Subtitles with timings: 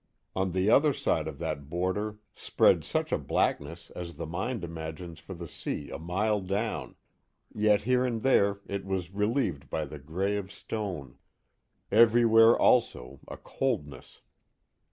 [0.35, 5.19] On the other side of that border spread such a blackness as the mind imagines
[5.19, 6.95] for the sea a mile down,
[7.53, 11.19] yet here and there it was relieved by the gray of stone;
[11.91, 14.21] everywhere, also, a coldness.